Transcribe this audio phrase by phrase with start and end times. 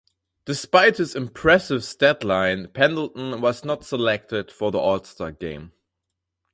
[0.45, 5.73] Despite his impressive statline, Pendleton was not selected for the All-Star Game.